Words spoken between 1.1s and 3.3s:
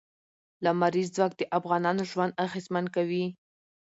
ځواک د افغانانو ژوند اغېزمن کوي.